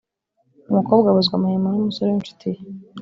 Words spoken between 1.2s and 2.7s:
amahwemo n’umusore w’ incuti ye